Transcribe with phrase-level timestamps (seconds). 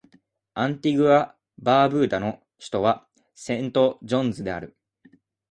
[0.55, 3.05] アンティグア・バーブーダの首都は
[3.35, 4.75] セントジョンズである